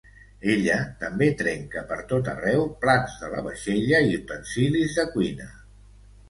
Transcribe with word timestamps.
Ella 0.51 0.77
també 1.01 1.27
trenca 1.41 1.83
pertot 1.91 2.29
arreu 2.33 2.65
plats 2.87 3.19
de 3.25 3.29
la 3.35 3.45
vaixella 3.49 4.01
i 4.09 4.17
utensilis 4.23 4.97
de 5.01 5.07
cuina. 5.13 5.49